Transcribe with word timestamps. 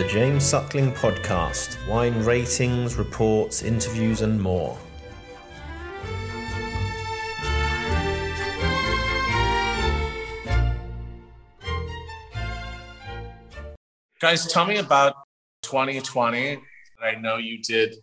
The 0.00 0.08
James 0.08 0.46
Suckling 0.46 0.92
Podcast 0.92 1.76
wine 1.86 2.24
ratings, 2.24 2.94
reports, 2.94 3.62
interviews, 3.62 4.22
and 4.22 4.40
more. 4.40 4.78
Guys, 14.22 14.46
tell 14.46 14.64
me 14.64 14.78
about 14.78 15.16
2020. 15.60 16.58
I 17.02 17.16
know 17.16 17.36
you 17.36 17.58
did, 17.58 17.96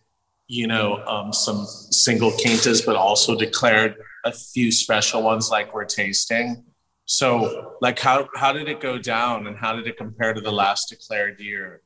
you 0.45 0.68
know, 0.68 1.04
um, 1.07 1.34
some 1.34 1.66
single 1.66 2.29
quintas, 2.29 2.86
but 2.86 2.95
also 2.95 3.36
declared 3.36 3.95
a 4.23 4.32
few 4.32 4.71
special 4.71 5.23
ones 5.23 5.50
like 5.50 5.73
we're 5.73 5.86
tasting. 5.86 6.64
So, 7.05 7.75
like, 7.82 7.98
how 7.98 8.29
how 8.36 8.54
did 8.54 8.70
it 8.70 8.82
go 8.82 9.00
down, 9.00 9.48
and 9.48 9.57
how 9.57 9.75
did 9.75 9.88
it 9.88 9.98
compare 9.98 10.36
to 10.36 10.41
the 10.41 10.52
last 10.52 10.89
declared 10.89 11.39
year? 11.39 11.82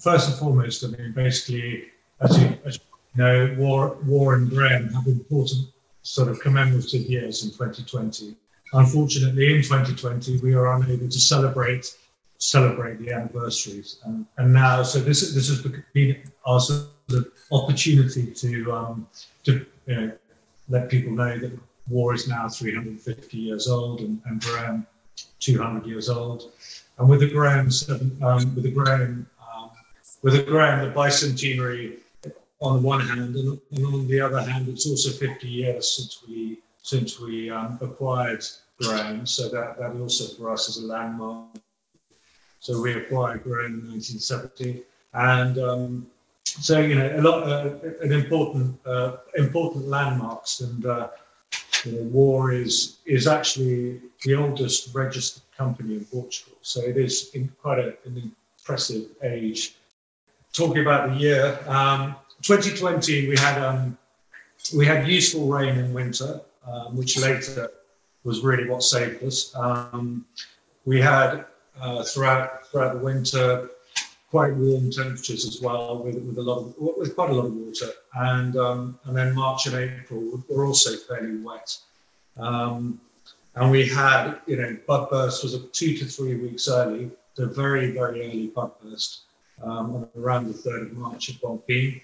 First 0.00 0.30
and 0.30 0.38
foremost, 0.38 0.84
I 0.84 0.88
mean, 0.88 1.12
basically, 1.12 1.84
as 2.20 2.38
you, 2.38 2.56
as 2.64 2.78
you 3.14 3.22
know, 3.22 3.54
Warre, 3.58 3.96
Warre 4.06 4.36
and 4.36 4.50
Graham 4.50 4.88
have 4.92 5.06
important 5.06 5.68
sort 6.02 6.28
of 6.28 6.40
commemorative 6.40 7.02
years 7.02 7.44
in 7.44 7.50
2020. 7.50 8.36
Unfortunately, 8.72 9.56
in 9.56 9.62
2020, 9.62 10.38
we 10.38 10.54
are 10.54 10.74
unable 10.74 11.08
to 11.08 11.20
celebrate 11.20 11.94
celebrate 12.38 12.98
the 12.98 13.12
anniversaries. 13.12 13.98
And, 14.04 14.26
and 14.36 14.52
now, 14.52 14.82
so 14.82 14.98
this 15.00 15.32
this 15.34 15.48
has 15.48 15.64
been 15.92 16.16
our 16.44 16.60
sort 16.60 16.88
of 17.10 17.26
opportunity 17.52 18.26
to 18.32 18.72
um, 18.72 19.06
to 19.44 19.64
you 19.86 19.94
know, 19.94 20.12
let 20.68 20.88
people 20.88 21.12
know 21.12 21.38
that 21.38 21.58
Warre 21.88 22.14
is 22.14 22.28
now 22.28 22.48
350 22.48 23.36
years 23.36 23.68
old 23.68 24.00
and, 24.00 24.20
and 24.26 24.40
Graham 24.40 24.86
200 25.40 25.86
years 25.86 26.08
old. 26.08 26.52
And 26.98 27.08
with 27.08 27.20
the 27.20 27.30
Graham 27.30 27.68
um, 28.22 28.54
with 28.54 28.64
the 28.64 28.70
Graham 28.70 29.26
with 30.24 30.34
the 30.34 30.42
Graham 30.42 30.84
the 30.84 30.92
bicentenary 30.92 31.98
on 32.60 32.82
the 32.82 32.88
one 32.88 33.00
hand, 33.00 33.36
and, 33.36 33.60
and, 33.72 33.86
on 33.86 34.08
the 34.08 34.20
other 34.20 34.40
hand, 34.40 34.68
it's 34.68 34.86
also 34.88 35.10
50 35.10 35.46
years 35.46 35.84
since 35.96 36.12
we 36.26 36.58
since 36.82 37.20
we 37.20 37.50
um, 37.50 37.78
acquired 37.80 38.42
Graham. 38.80 39.26
So 39.26 39.48
that 39.50 39.78
that 39.78 39.92
also 40.00 40.34
for 40.34 40.50
us 40.50 40.68
is 40.68 40.78
a 40.82 40.86
landmark 40.86 41.46
so 42.64 42.80
we 42.80 42.94
acquired 42.94 43.44
Graham 43.44 43.74
in 43.74 43.90
1970, 43.90 44.84
and 45.12 45.58
um, 45.58 46.06
so 46.44 46.80
you 46.80 46.94
know 46.94 47.14
a 47.14 47.20
lot 47.20 47.42
uh, 47.42 47.74
an 48.00 48.10
important 48.10 48.80
uh, 48.86 49.18
important 49.36 49.86
landmarks. 49.86 50.62
And 50.62 50.86
uh, 50.86 51.08
you 51.84 51.92
know, 51.92 52.02
Warre 52.04 52.52
is 52.52 53.00
is 53.04 53.26
actually 53.26 54.00
the 54.24 54.36
oldest 54.36 54.94
registered 54.94 55.42
company 55.54 55.96
in 55.96 56.06
Portugal. 56.06 56.56
So 56.62 56.80
it 56.80 56.96
is 56.96 57.32
in 57.34 57.52
quite 57.60 57.80
a, 57.80 57.88
an 58.06 58.32
impressive 58.58 59.10
age. 59.22 59.74
Talking 60.54 60.82
about 60.82 61.10
the 61.10 61.16
year, 61.16 61.58
um, 61.66 62.14
2020 62.42 63.28
we 63.28 63.36
had 63.36 63.60
um, 63.60 63.98
we 64.76 64.86
had 64.86 65.08
useful 65.08 65.48
rain 65.48 65.76
in 65.76 65.92
winter, 65.92 66.40
um, 66.64 66.96
which 66.96 67.18
later 67.18 67.72
was 68.22 68.40
really 68.40 68.68
what 68.68 68.84
saved 68.84 69.24
us. 69.24 69.52
Um, 69.56 70.24
we 70.84 71.00
had 71.00 71.44
uh, 71.80 72.04
throughout 72.04 72.66
throughout 72.68 72.94
the 72.94 73.04
winter. 73.04 73.70
Quite 74.30 74.54
warm 74.54 74.90
temperatures 74.90 75.44
as 75.44 75.60
well, 75.60 76.02
with, 76.02 76.16
with 76.16 76.38
a 76.38 76.42
lot 76.42 76.58
of 76.58 76.74
with 76.78 77.14
quite 77.14 77.30
a 77.30 77.34
lot 77.34 77.46
of 77.46 77.54
water, 77.54 77.90
and 78.14 78.56
um, 78.56 78.98
and 79.04 79.16
then 79.16 79.34
March 79.34 79.66
and 79.66 79.74
April 79.76 80.40
were 80.48 80.66
also 80.66 80.96
fairly 80.96 81.36
wet. 81.36 81.76
Um, 82.36 83.00
and 83.56 83.70
we 83.70 83.88
had, 83.88 84.40
you 84.46 84.56
know, 84.56 84.76
bud 84.86 85.10
burst 85.10 85.42
was 85.42 85.56
two 85.72 85.96
to 85.96 86.04
three 86.04 86.36
weeks 86.36 86.68
early, 86.68 87.10
the 87.36 87.46
very, 87.46 87.92
very 87.92 88.26
early 88.26 88.46
bud 88.48 88.72
burst 88.82 89.22
um, 89.62 90.08
around 90.16 90.46
the 90.46 90.54
3rd 90.54 90.90
of 90.90 90.96
March 90.96 91.30
at 91.30 91.36
Bomfim. 91.36 92.00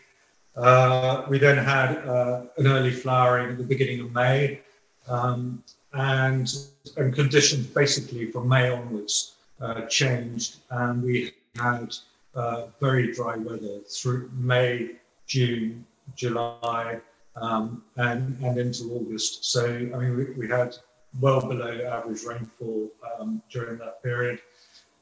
Uh, 0.56 1.24
we 1.28 1.38
then 1.38 1.56
had 1.56 1.96
uh, 2.06 2.42
an 2.58 2.66
early 2.66 2.90
flowering 2.90 3.50
at 3.50 3.58
the 3.58 3.64
beginning 3.64 4.00
of 4.00 4.12
May, 4.12 4.60
um, 5.08 5.62
and, 5.92 6.52
and 6.96 7.14
conditions 7.14 7.66
basically 7.66 8.30
from 8.30 8.48
May 8.48 8.70
onwards 8.70 9.34
uh, 9.60 9.82
changed, 9.82 10.56
and 10.70 11.02
we 11.02 11.32
had 11.56 11.94
uh, 12.34 12.66
very 12.80 13.12
dry 13.12 13.36
weather 13.36 13.80
through 13.80 14.30
May, 14.34 14.92
June, 15.26 15.84
July, 16.16 17.00
um, 17.36 17.82
and, 17.96 18.36
and 18.42 18.58
into 18.58 18.84
August. 18.94 19.44
So, 19.44 19.66
I 19.66 19.98
mean, 19.98 20.16
we, 20.16 20.24
we 20.32 20.48
had 20.48 20.76
well 21.20 21.40
below 21.40 21.80
average 21.86 22.22
rainfall 22.24 22.88
um, 23.18 23.42
during 23.50 23.78
that 23.78 24.02
period, 24.02 24.40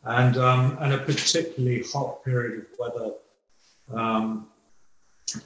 and, 0.05 0.37
um, 0.37 0.79
and 0.81 0.93
a 0.93 0.99
particularly 0.99 1.85
hot 1.93 2.25
period 2.25 2.61
of 2.61 2.67
weather 2.79 3.15
um, 3.95 4.49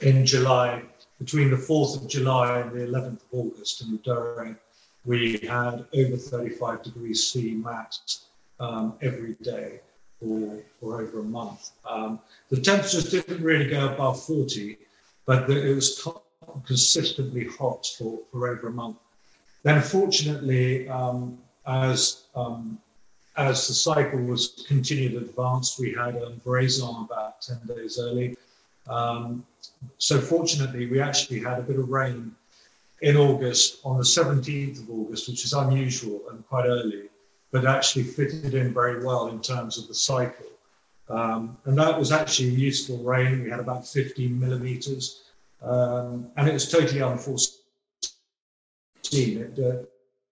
in 0.01 0.25
July. 0.25 0.83
Between 1.19 1.49
the 1.49 1.57
4th 1.57 2.01
of 2.01 2.07
July 2.09 2.59
and 2.59 2.71
the 2.71 2.85
11th 2.85 3.21
of 3.21 3.27
August 3.31 3.81
in 3.81 3.91
the 3.91 4.55
we 5.05 5.37
had 5.47 5.85
over 5.95 6.17
35 6.17 6.83
degrees 6.83 7.31
C 7.31 7.53
max 7.53 8.25
um, 8.59 8.93
every 9.01 9.33
day 9.41 9.79
for, 10.19 10.57
for 10.79 11.01
over 11.01 11.19
a 11.19 11.23
month. 11.23 11.71
Um, 11.89 12.19
the 12.49 12.59
temperatures 12.59 13.09
didn't 13.09 13.41
really 13.41 13.69
go 13.69 13.89
above 13.89 14.23
40, 14.23 14.77
but 15.25 15.47
the, 15.47 15.71
it 15.71 15.75
was 15.75 16.07
consistently 16.65 17.47
hot 17.47 17.85
for, 17.97 18.19
for 18.31 18.47
over 18.47 18.67
a 18.67 18.71
month. 18.71 18.97
Then, 19.63 19.81
fortunately, 19.81 20.87
um, 20.89 21.37
as 21.65 22.23
um, 22.35 22.79
as 23.35 23.67
the 23.67 23.73
cycle 23.73 24.21
was 24.21 24.63
continued 24.67 25.15
advanced, 25.15 25.79
we 25.79 25.93
had 25.93 26.15
um, 26.23 26.41
Veraison 26.45 27.05
about 27.05 27.41
10 27.41 27.59
days 27.75 27.99
early. 27.99 28.37
Um, 28.87 29.45
so, 29.97 30.19
fortunately, 30.19 30.87
we 30.87 30.99
actually 31.01 31.39
had 31.39 31.59
a 31.59 31.63
bit 31.63 31.79
of 31.79 31.89
rain 31.89 32.35
in 33.01 33.17
August 33.17 33.79
on 33.83 33.97
the 33.97 34.03
17th 34.03 34.83
of 34.83 34.89
August, 34.89 35.27
which 35.27 35.45
is 35.45 35.53
unusual 35.53 36.21
and 36.29 36.45
quite 36.47 36.65
early 36.65 37.09
but 37.53 37.67
actually 37.67 38.03
fitted 38.03 38.55
in 38.55 38.73
very 38.73 39.05
well 39.05 39.27
in 39.27 39.39
terms 39.39 39.77
of 39.77 39.87
the 39.87 39.93
cycle. 39.93 40.47
Um, 41.07 41.55
and 41.65 41.77
that 41.77 41.97
was 41.97 42.11
actually 42.11 42.49
useful 42.49 42.97
rain. 43.03 43.43
We 43.43 43.51
had 43.51 43.59
about 43.59 43.87
15 43.87 44.37
millimeters, 44.39 45.25
um, 45.61 46.31
and 46.35 46.47
it 46.47 46.53
was 46.53 46.69
totally 46.69 47.03
unforeseen. 47.03 47.59
It 49.13 49.59
uh, 49.59 49.83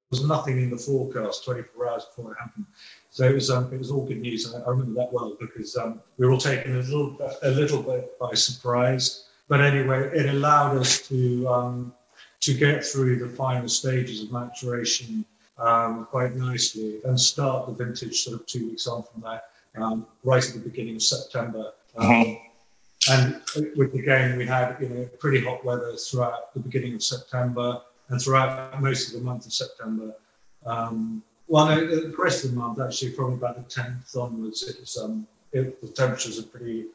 was 0.10 0.26
nothing 0.26 0.58
in 0.58 0.72
the 0.72 0.78
forecast 0.78 1.46
24 1.46 1.81
hours 2.02 2.16
before 2.16 2.34
it 2.34 2.38
happened. 2.40 2.66
So 3.10 3.26
it 3.26 3.34
was 3.34 3.50
um, 3.50 3.72
it 3.74 3.78
was 3.78 3.92
all 3.92 4.06
good 4.06 4.22
news. 4.22 4.54
I, 4.54 4.60
I 4.60 4.70
remember 4.70 4.94
that 5.02 5.12
well 5.12 5.36
because 5.40 5.76
um, 5.78 6.02
we 6.18 6.26
were 6.26 6.34
all 6.34 6.40
taken 6.40 6.76
a 6.76 6.80
little 6.80 7.18
a 7.44 7.52
little 7.52 7.82
bit 7.82 8.18
by 8.20 8.34
surprise. 8.34 9.26
But 9.48 9.62
anyway, 9.62 10.10
it 10.14 10.30
allowed 10.30 10.78
us 10.78 11.08
to 11.10 11.48
um, 11.48 11.94
to 12.42 12.54
get 12.54 12.86
through 12.86 13.20
the 13.20 13.30
final 13.30 13.68
stages 13.68 14.24
of 14.24 14.32
maturation 14.32 15.26
um, 15.58 16.08
quite 16.10 16.36
nicely 16.36 17.02
and 17.06 17.20
start 17.20 17.68
the 17.68 17.74
vintage 17.74 18.24
sort 18.24 18.40
of 18.40 18.46
two 18.48 18.70
weeks 18.70 18.88
on 18.88 19.04
from 19.04 19.22
there, 19.22 19.42
um, 19.76 20.08
right 20.24 20.46
at 20.46 20.54
the 20.54 20.60
beginning 20.60 20.96
of 20.96 21.04
September. 21.04 21.72
Um, 21.98 22.08
mm-hmm. 22.08 22.48
And 23.10 23.42
with 23.76 23.94
the 23.94 24.02
game, 24.02 24.38
we 24.38 24.46
had 24.46 24.78
you 24.80 24.90
know 24.90 25.10
pretty 25.20 25.44
hot 25.44 25.66
weather 25.66 25.96
throughout 25.96 26.54
the 26.54 26.60
beginning 26.60 26.96
of 26.96 27.04
September 27.04 27.82
and 28.10 28.22
throughout 28.22 28.80
most 28.82 29.08
of 29.08 29.20
the 29.20 29.26
month 29.26 29.46
of 29.46 29.54
September. 29.54 30.14
Um, 30.66 31.24
well, 31.52 31.66
no, 31.66 31.86
the 31.86 32.16
rest 32.18 32.46
of 32.46 32.52
the 32.52 32.58
month 32.58 32.80
actually, 32.80 33.12
from 33.12 33.34
about 33.34 33.58
the 33.58 33.82
10th 33.82 34.16
onwards, 34.16 34.64
it 34.64 34.80
was 34.80 34.98
um, 34.98 35.28
it, 35.52 35.82
the 35.82 35.88
temperatures 35.90 36.40
are 36.40 36.44
pretty 36.44 36.86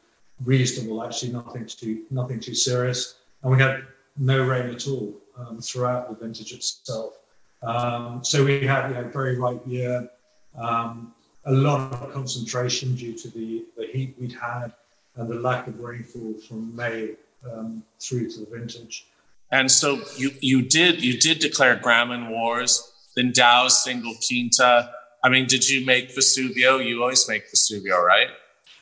reasonable. 0.43 1.03
Actually, 1.03 1.31
nothing 1.31 1.67
too 1.67 2.01
nothing 2.09 2.39
too 2.39 2.55
serious, 2.55 3.19
and 3.43 3.51
we 3.51 3.59
had 3.61 3.83
no 4.17 4.43
rain 4.43 4.73
at 4.73 4.87
all 4.87 5.13
um, 5.37 5.61
throughout 5.61 6.09
the 6.09 6.25
vintage 6.25 6.53
itself. 6.53 7.19
Um, 7.61 8.23
so 8.23 8.43
we 8.43 8.65
had 8.65 8.89
you 8.89 8.95
know, 8.95 9.03
very 9.09 9.37
ripe 9.37 9.61
year, 9.67 10.09
um, 10.57 11.13
a 11.45 11.51
lot 11.51 11.93
of 11.93 12.11
concentration 12.11 12.95
due 12.95 13.13
to 13.13 13.29
the, 13.29 13.63
the 13.77 13.85
heat 13.93 14.15
we'd 14.19 14.33
had 14.33 14.73
and 15.17 15.29
the 15.29 15.35
lack 15.35 15.67
of 15.67 15.79
rainfall 15.79 16.33
from 16.47 16.75
May 16.75 17.11
um, 17.51 17.83
through 17.99 18.31
to 18.31 18.39
the 18.39 18.47
vintage. 18.57 19.05
And 19.51 19.71
so 19.71 20.01
you 20.15 20.31
you 20.41 20.63
did 20.63 21.03
you 21.03 21.19
did 21.19 21.39
declare 21.39 21.77
Gramin 21.77 22.29
Warre's, 22.31 22.86
then 23.17 23.31
Dow's 23.33 23.83
single 23.83 24.15
Quinta. 24.25 24.89
I 25.23 25.29
mean, 25.29 25.47
did 25.47 25.67
you 25.67 25.85
make 25.85 26.15
Vesuvio? 26.15 26.85
You 26.85 27.01
always 27.01 27.27
make 27.27 27.51
Vesuvio, 27.51 28.01
right? 28.01 28.27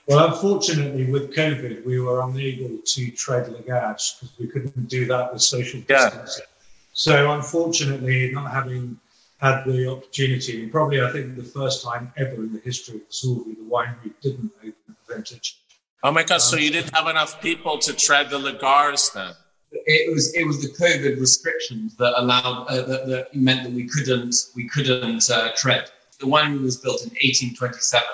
Well, 0.08 0.32
unfortunately, 0.32 1.10
with 1.10 1.34
COVID, 1.34 1.84
we 1.86 2.00
were 2.00 2.22
unable 2.22 2.78
to 2.86 3.12
tread 3.12 3.48
lagares 3.48 4.20
because 4.20 4.34
we 4.38 4.48
couldn't 4.48 4.88
do 4.88 5.08
that 5.08 5.34
with 5.34 5.42
social 5.42 5.80
distancing. 5.80 6.44
Yeah. 6.44 6.52
So 6.94 7.32
unfortunately, 7.32 8.32
not 8.32 8.52
having 8.52 9.00
had 9.42 9.64
the 9.66 9.90
opportunity, 9.90 10.62
and 10.62 10.72
probably 10.72 11.02
I 11.02 11.12
think 11.12 11.36
the 11.36 11.44
first 11.44 11.84
time 11.84 12.12
ever 12.18 12.36
in 12.36 12.54
the 12.54 12.60
history 12.60 12.98
of 12.98 13.10
Vesuvio, 13.10 13.56
the 13.56 13.68
winery 13.70 14.12
didn't 14.22 14.52
open 14.60 14.74
the 14.88 15.16
vintage. 15.16 15.58
Oh 16.04 16.12
my 16.12 16.24
God! 16.24 16.36
Um, 16.36 16.40
so 16.42 16.58
you 16.58 16.72
didn't 16.72 16.94
have 16.96 17.08
enough 17.08 17.42
people 17.42 17.78
to 17.80 17.94
tread 17.94 18.30
the 18.30 18.38
lagars 18.38 19.14
then? 19.14 19.34
It 19.72 20.14
was 20.14 20.34
it 20.34 20.46
was 20.46 20.62
the 20.62 20.70
COVID 20.70 21.20
restrictions 21.20 21.96
that 21.98 22.20
allowed 22.20 22.68
uh, 22.68 22.84
that, 22.84 23.08
that, 23.08 23.36
meant 23.36 23.64
that 23.64 23.74
we 23.74 23.88
couldn't 23.88 24.36
we 24.56 24.68
couldn't 24.70 25.30
uh, 25.30 25.52
tread. 25.56 25.92
The 26.20 26.28
winery 26.28 26.62
was 26.62 26.78
built 26.78 27.02
in 27.02 27.10
1827, 27.10 28.08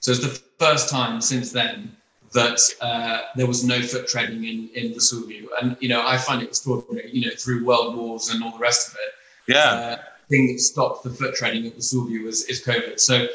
so 0.00 0.12
it's 0.12 0.20
the 0.20 0.40
first 0.58 0.88
time 0.88 1.20
since 1.20 1.52
then 1.52 1.94
that 2.34 2.60
uh, 2.80 3.20
there 3.36 3.46
was 3.46 3.64
no 3.64 3.80
foot 3.80 4.06
treading 4.08 4.44
in, 4.44 4.68
in 4.74 4.92
Vesuvio. 4.92 5.46
And, 5.60 5.76
you 5.80 5.88
know, 5.88 6.04
I 6.04 6.18
find 6.18 6.42
it 6.42 6.48
extraordinary, 6.48 7.08
you 7.12 7.26
know, 7.26 7.32
through 7.36 7.64
world 7.64 7.96
wars 7.96 8.28
and 8.28 8.42
all 8.42 8.50
the 8.50 8.58
rest 8.58 8.88
of 8.88 8.94
it. 8.94 9.52
Yeah. 9.52 9.64
Uh, 9.64 9.96
thing 10.28 10.48
that 10.48 10.58
stopped 10.58 11.04
the 11.04 11.10
foot 11.10 11.34
treading 11.34 11.66
at 11.66 11.76
Vesuvio 11.76 12.26
is, 12.26 12.44
is 12.44 12.62
COVID. 12.64 12.98
So 12.98 13.28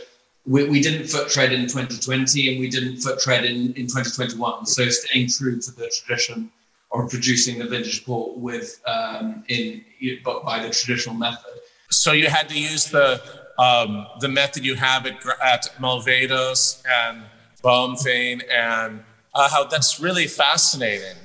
we, 0.46 0.68
we 0.68 0.82
didn't 0.82 1.08
foot 1.08 1.30
tread 1.30 1.54
in 1.54 1.62
2020 1.62 2.52
and 2.52 2.60
we 2.60 2.70
didn't 2.70 2.98
foot 2.98 3.20
tread 3.20 3.46
in, 3.46 3.74
in 3.74 3.88
2021. 3.88 4.66
So 4.66 4.90
staying 4.90 5.30
true 5.30 5.60
to 5.60 5.72
the 5.72 5.90
tradition 6.06 6.52
of 6.92 7.10
producing 7.10 7.60
the 7.60 7.66
vintage 7.66 8.06
port 8.06 8.38
with 8.38 8.82
um, 8.88 9.44
in 9.48 9.84
but 10.24 10.44
by 10.44 10.64
the 10.64 10.70
traditional 10.70 11.16
method. 11.16 11.60
So 11.92 12.12
you 12.12 12.28
had 12.28 12.50
to 12.50 12.60
use 12.60 12.86
the 12.86 13.22
um, 13.58 14.08
the 14.20 14.30
method 14.30 14.64
you 14.64 14.76
have 14.76 15.06
at, 15.06 15.18
at 15.44 15.72
Malvedos 15.80 16.82
and 16.88 17.24
Bomfim, 17.64 18.42
and 18.52 19.04
uh, 19.34 19.50
how 19.50 19.66
that's 19.66 20.00
really 20.00 20.28
fascinating. 20.28 21.18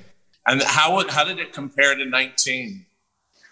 And 0.46 0.62
how 0.62 1.08
how 1.08 1.24
did 1.24 1.38
it 1.38 1.52
compare 1.52 1.94
to 1.94 2.04
19? 2.04 2.84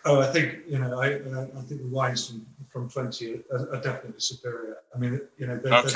Oh, 0.05 0.20
I 0.20 0.26
think 0.26 0.59
you 0.69 0.79
know, 0.79 1.00
I, 1.00 1.14
uh, 1.14 1.47
I 1.56 1.61
think 1.62 1.82
the 1.82 1.88
wines 1.88 2.29
from, 2.29 2.47
from 2.73 2.91
20 2.91 3.43
are, 3.53 3.75
are 3.75 3.81
definitely 3.81 4.20
superior. 4.20 4.79
I 4.94 4.99
mean, 4.99 5.20
you 5.38 5.47
know, 5.47 5.59
they're, 5.62 5.75
okay. 5.75 5.91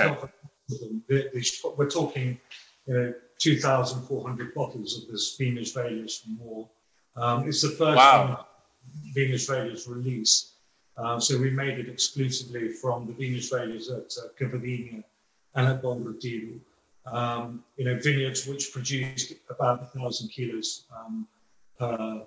they're 1.09 1.31
not, 1.31 1.79
we're 1.79 1.91
talking, 1.91 2.39
you 2.87 2.95
know, 2.95 3.15
2,400 3.39 4.55
bottles 4.55 5.03
of 5.03 5.11
this 5.11 5.37
Vinhas 5.39 5.75
Velhas 5.75 6.23
from 6.23 6.39
Warre. 6.39 6.69
Um, 7.17 7.49
it's 7.49 7.63
the 7.63 7.69
first 7.69 7.97
wow. 7.97 8.47
Vinhas 9.15 9.49
Velhas 9.49 9.89
release. 9.89 10.53
Um, 10.97 11.21
so 11.21 11.39
we 11.39 11.51
made 11.51 11.79
it 11.79 11.89
exclusively 11.89 12.71
from 12.71 13.07
the 13.07 13.13
Vinhas 13.13 13.53
Velhas 13.53 13.91
at 13.91 14.13
uh, 14.25 15.03
and 15.55 15.69
at 15.69 15.83
Bongradilu. 15.83 16.59
Um, 17.07 17.63
you 17.77 17.85
know, 17.85 17.99
vineyards 18.01 18.47
which 18.49 18.73
produced 18.73 19.35
about 19.49 19.83
a 19.83 19.87
thousand 19.87 20.29
kilos 20.29 20.87
um, 20.97 21.29
per, 21.79 22.23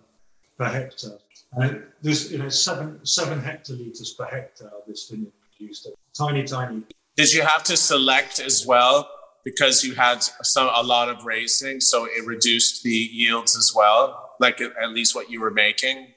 per 0.58 0.66
hectare. 0.66 1.18
And 1.54 1.84
there's, 2.02 2.32
you 2.32 2.38
know, 2.38 2.48
seven, 2.48 3.06
seven 3.06 3.42
hectoliters 3.42 4.18
per 4.18 4.26
hectare 4.26 4.72
this 4.88 5.10
vineyard 5.10 5.34
produced. 5.58 5.90
Tiny, 6.18 6.44
tiny. 6.46 6.84
Did 7.18 7.34
you 7.34 7.42
have 7.42 7.64
to 7.64 7.76
select 7.76 8.40
as 8.40 8.66
well 8.66 9.10
because 9.44 9.84
you 9.84 9.96
had 9.96 10.24
some 10.44 10.70
a 10.74 10.84
lot 10.84 11.10
of 11.10 11.26
racing, 11.26 11.82
so 11.82 12.06
it 12.06 12.26
reduced 12.26 12.84
the 12.84 12.90
yields 12.90 13.58
as 13.58 13.74
well, 13.76 14.32
like 14.40 14.62
at 14.62 14.92
least 14.92 15.16
what 15.16 15.30
you 15.30 15.42
were 15.42 15.52
making? 15.52 16.08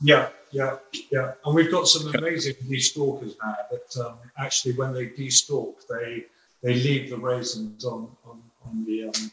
Yeah, 0.00 0.28
yeah, 0.50 0.76
yeah. 1.10 1.32
And 1.44 1.54
we've 1.54 1.70
got 1.70 1.88
some 1.88 2.14
amazing 2.14 2.54
destalkers 2.68 3.34
now 3.42 3.56
that 3.70 4.06
um, 4.06 4.14
actually, 4.38 4.74
when 4.74 4.92
they 4.92 5.06
destalk, 5.06 5.86
they 5.88 6.24
they 6.62 6.74
leave 6.74 7.10
the 7.10 7.18
raisins 7.18 7.84
on 7.84 8.08
on, 8.26 8.42
on 8.66 8.84
the 8.84 9.04
um, 9.04 9.32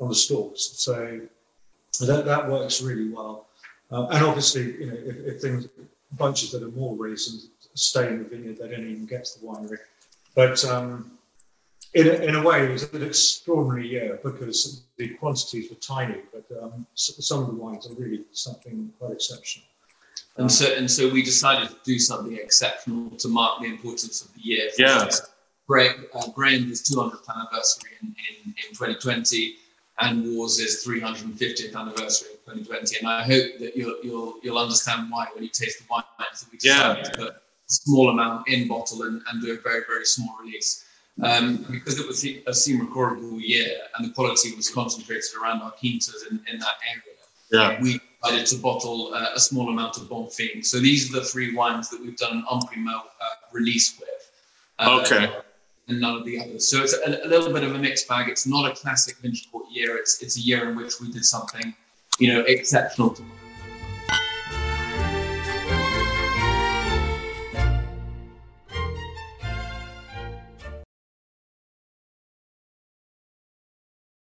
on 0.00 0.08
the 0.08 0.14
stalks. 0.14 0.62
So 0.76 1.20
that 2.00 2.24
that 2.24 2.48
works 2.48 2.82
really 2.82 3.08
well. 3.08 3.46
Uh, 3.90 4.06
and 4.08 4.24
obviously, 4.24 4.72
you 4.80 4.86
know, 4.86 4.98
if, 5.04 5.16
if, 5.34 5.40
things 5.40 5.68
bunches 6.12 6.50
that 6.52 6.62
are 6.62 6.68
more 6.68 6.96
raisins 6.96 7.48
stay 7.74 8.08
in 8.08 8.18
the 8.18 8.24
vineyard, 8.24 8.58
they 8.58 8.68
don't 8.68 8.88
even 8.88 9.06
get 9.06 9.24
to 9.24 9.40
the 9.40 9.46
winery. 9.46 9.78
But 10.34 10.64
um, 10.64 11.12
in, 11.94 12.06
a, 12.08 12.12
in 12.28 12.34
a 12.34 12.42
way, 12.42 12.66
it 12.66 12.70
was 12.70 12.92
an 12.92 13.02
extraordinary 13.02 13.88
year 13.88 14.18
because 14.22 14.82
the 14.96 15.08
quantities 15.14 15.70
were 15.70 15.76
tiny, 15.76 16.20
but 16.32 16.44
um, 16.62 16.86
some 16.94 17.40
of 17.42 17.46
the 17.46 17.54
wines 17.54 17.86
are 17.86 17.94
really 17.94 18.24
something 18.32 18.92
quite 18.98 19.12
exceptional. 19.12 19.66
And 20.36 20.50
so, 20.50 20.72
and 20.74 20.90
so 20.90 21.08
we 21.08 21.22
decided 21.22 21.68
to 21.68 21.76
do 21.84 21.98
something 21.98 22.36
exceptional 22.36 23.10
to 23.10 23.28
mark 23.28 23.60
the 23.60 23.66
importance 23.66 24.22
of 24.22 24.34
the 24.34 24.40
year. 24.40 24.68
Yeah. 24.78 25.08
Greg, 25.66 25.92
uh, 26.14 26.18
is 26.18 26.82
200th 26.82 27.28
anniversary 27.34 27.90
in, 28.02 28.08
in, 28.08 28.50
in 28.50 28.68
2020 28.74 29.56
and 30.00 30.36
Warre's 30.36 30.58
is 30.58 30.84
350th 30.86 31.76
anniversary 31.76 32.30
in 32.48 32.64
2020. 32.64 32.98
And 32.98 33.08
I 33.08 33.22
hope 33.22 33.58
that 33.60 33.76
you'll, 33.76 33.96
you'll, 34.02 34.34
you'll 34.42 34.58
understand 34.58 35.10
why 35.10 35.26
when 35.32 35.44
you 35.44 35.50
taste 35.50 35.78
the 35.78 35.84
wines 35.88 36.04
that 36.18 36.50
we 36.50 36.58
decided 36.58 37.06
yeah. 37.06 37.10
to 37.10 37.18
put 37.18 37.28
a 37.34 37.40
small 37.68 38.10
amount 38.10 38.48
in 38.48 38.66
bottle 38.66 39.02
and, 39.02 39.22
and 39.30 39.42
do 39.42 39.52
a 39.52 39.60
very, 39.60 39.82
very 39.86 40.04
small 40.04 40.36
release. 40.42 40.84
Um, 41.22 41.64
because 41.70 42.00
it 42.00 42.08
was 42.08 42.24
a 42.24 42.52
seam 42.52 42.84
recordable 42.84 43.40
year 43.40 43.70
and 43.96 44.08
the 44.08 44.12
quality 44.12 44.52
was 44.56 44.68
concentrated 44.68 45.30
around 45.40 45.62
our 45.62 45.70
quintas 45.72 46.28
in, 46.28 46.40
in 46.52 46.58
that 46.58 46.74
area. 46.90 47.14
Yeah. 47.52 47.80
We 47.80 48.00
decided 48.20 48.46
to 48.46 48.56
bottle 48.56 49.14
uh, 49.14 49.28
a 49.34 49.40
small 49.40 49.68
amount 49.68 49.96
of 49.96 50.04
Bomfim. 50.04 50.64
So 50.64 50.80
these 50.80 51.08
are 51.10 51.20
the 51.20 51.24
three 51.24 51.54
wines 51.54 51.88
that 51.90 52.00
we've 52.00 52.16
done 52.16 52.38
an 52.38 52.44
en 52.50 52.60
primeur 52.62 52.94
uh, 52.94 53.02
release 53.52 53.98
with. 54.00 54.08
Uh, 54.80 55.00
okay. 55.02 55.32
And 55.86 56.00
none 56.00 56.16
of 56.16 56.24
the 56.24 56.40
others. 56.40 56.66
So 56.68 56.82
it's 56.82 56.94
a, 56.94 57.24
a, 57.24 57.28
little 57.28 57.52
bit 57.52 57.62
of 57.62 57.74
a 57.74 57.78
mixed 57.78 58.08
bag. 58.08 58.28
It's 58.28 58.46
not 58.46 58.68
a 58.68 58.74
classic 58.74 59.16
vintage 59.18 59.50
port 59.52 59.66
year. 59.70 59.96
It's 59.96 60.22
it's 60.22 60.36
a 60.38 60.40
year 60.40 60.68
in 60.68 60.76
which 60.76 60.94
we 61.00 61.12
did 61.12 61.24
something, 61.24 61.74
you 62.18 62.32
know, 62.32 62.40
exceptional 62.40 63.10
to 63.10 63.22